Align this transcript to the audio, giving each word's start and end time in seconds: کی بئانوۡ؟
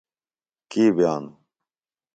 کی 0.69 0.83
بئانوۡ؟ 0.95 1.33